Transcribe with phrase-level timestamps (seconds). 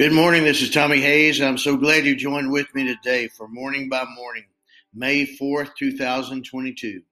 [0.00, 0.44] Good morning.
[0.44, 1.42] This is Tommy Hayes.
[1.42, 4.46] I'm so glad you joined with me today for Morning by Morning,
[4.94, 7.02] May 4th, 2022.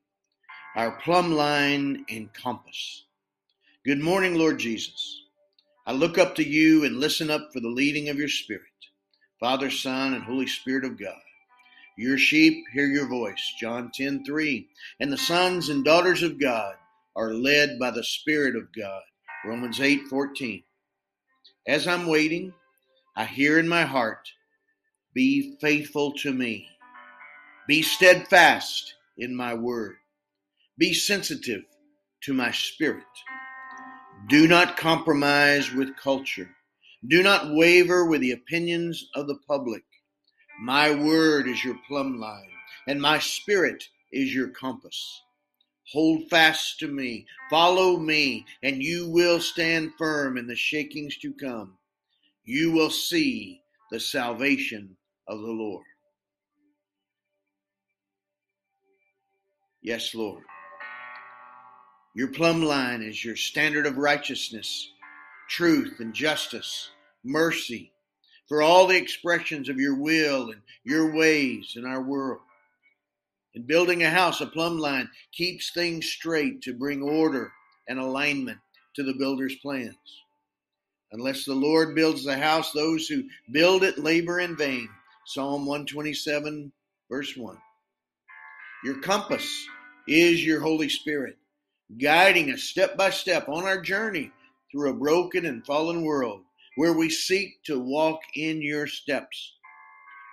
[0.75, 3.05] Our plumb line and compass.
[3.85, 5.23] Good morning, Lord Jesus.
[5.87, 8.63] I look up to you and listen up for the leading of your Spirit,
[9.39, 11.21] Father, Son, and Holy Spirit of God.
[11.99, 14.69] Your sheep hear your voice, John 10 3.
[15.01, 16.77] And the sons and daughters of God
[17.17, 19.03] are led by the Spirit of God,
[19.45, 20.63] Romans 8 14.
[21.67, 22.55] As I'm waiting,
[23.17, 24.31] I hear in my heart,
[25.15, 26.69] Be faithful to me.
[27.69, 29.97] Be steadfast in my word.
[30.79, 31.65] Be sensitive
[32.23, 33.05] to my spirit.
[34.29, 36.51] Do not compromise with culture.
[37.09, 39.85] Do not waver with the opinions of the public.
[40.61, 42.51] My word is your plumb line,
[42.89, 45.23] and my spirit is your compass.
[45.93, 51.33] Hold fast to me, follow me, and you will stand firm in the shakings to
[51.33, 51.79] come
[52.49, 54.97] you will see the salvation
[55.29, 55.85] of the Lord.
[59.83, 60.45] Yes, Lord.
[62.15, 64.91] Your plumb line is your standard of righteousness,
[65.51, 66.89] truth, and justice,
[67.23, 67.93] mercy,
[68.49, 72.41] for all the expressions of your will and your ways in our world.
[73.59, 77.51] In building a house, a plumb line keeps things straight to bring order
[77.89, 78.59] and alignment
[78.95, 79.97] to the builder's plans.
[81.11, 84.89] Unless the Lord builds the house, those who build it labor in vain.
[85.27, 86.71] Psalm 127,
[87.11, 87.59] verse 1.
[88.85, 89.67] Your compass
[90.07, 91.37] is your Holy Spirit,
[92.01, 94.31] guiding us step by step on our journey
[94.71, 96.43] through a broken and fallen world
[96.77, 99.58] where we seek to walk in your steps.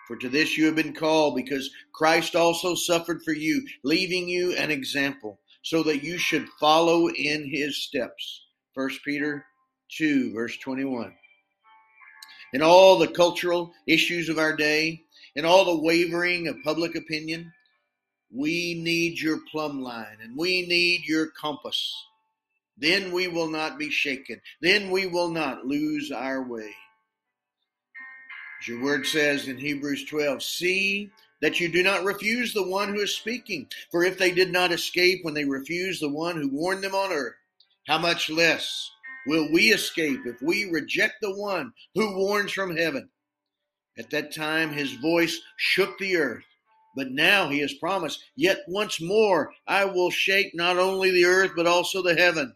[0.07, 4.55] For to this you have been called, because Christ also suffered for you, leaving you
[4.55, 8.43] an example, so that you should follow in his steps.
[8.75, 9.45] 1 Peter
[9.97, 11.13] 2, verse 21.
[12.53, 15.01] In all the cultural issues of our day,
[15.35, 17.51] in all the wavering of public opinion,
[18.31, 21.93] we need your plumb line and we need your compass.
[22.77, 24.41] Then we will not be shaken.
[24.61, 26.73] Then we will not lose our way.
[28.59, 31.11] As your word says in Hebrews 12, see
[31.41, 33.67] that you do not refuse the one who is speaking.
[33.91, 37.11] For if they did not escape when they refused the one who warned them on
[37.11, 37.35] earth,
[37.87, 38.89] how much less
[39.27, 43.09] will we escape if we reject the one who warns from heaven?
[43.97, 46.43] At that time, his voice shook the earth.
[46.95, 51.51] But now he has promised, Yet once more I will shake not only the earth,
[51.55, 52.55] but also the heaven.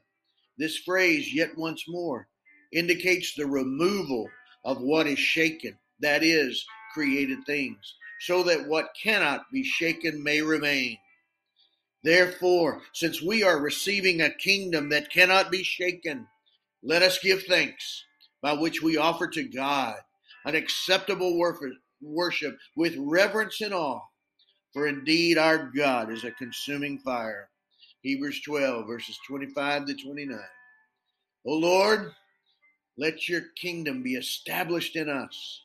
[0.57, 2.27] This phrase, yet once more,
[2.71, 4.29] indicates the removal
[4.63, 10.41] of what is shaken, that is, created things, so that what cannot be shaken may
[10.41, 10.97] remain.
[12.03, 16.27] Therefore, since we are receiving a kingdom that cannot be shaken,
[16.81, 18.05] let us give thanks
[18.41, 19.95] by which we offer to God
[20.45, 21.37] an acceptable
[22.01, 23.99] worship with reverence and awe.
[24.73, 27.49] For indeed our God is a consuming fire.
[28.01, 30.39] Hebrews 12, verses 25 to 29.
[31.45, 32.13] O Lord,
[32.97, 35.63] let your kingdom be established in us,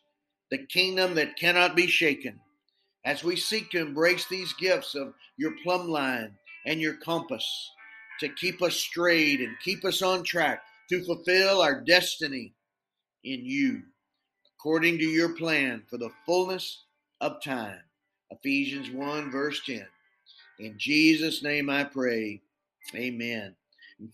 [0.50, 2.40] the kingdom that cannot be shaken,
[3.04, 6.32] as we seek to embrace these gifts of your plumb line
[6.66, 7.70] and your compass
[8.20, 12.54] to keep us straight and keep us on track to fulfill our destiny
[13.24, 13.82] in you,
[14.56, 16.84] according to your plan for the fullness
[17.20, 17.80] of time.
[18.30, 19.86] Ephesians 1, verse 10.
[20.60, 22.40] In Jesus' name I pray.
[22.94, 23.56] Amen.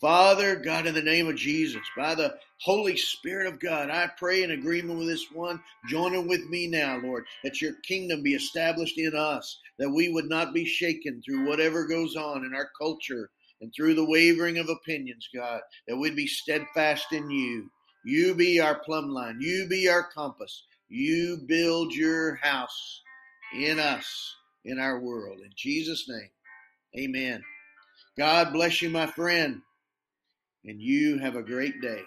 [0.00, 4.42] Father, God, in the name of Jesus, by the Holy Spirit of God, I pray
[4.42, 8.98] in agreement with this one, joining with me now, Lord, that your kingdom be established
[8.98, 13.30] in us, that we would not be shaken through whatever goes on in our culture
[13.62, 17.70] and through the wavering of opinions, God, that we'd be steadfast in you.
[18.04, 19.38] You be our plumb line.
[19.40, 20.62] You be our compass.
[20.88, 23.02] You build your house
[23.54, 25.38] in us, in our world.
[25.40, 26.30] In Jesus' name,
[26.98, 27.42] amen.
[28.18, 29.62] God bless you, my friend,
[30.64, 32.02] and you have a great day.